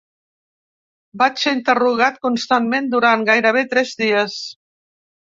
Vaig 1.21 1.35
ser 1.41 1.51
interrogat 1.57 2.17
constantment 2.27 2.87
durant 2.93 3.25
gairebé 3.27 3.63
tres 3.75 3.93
dies. 4.01 4.39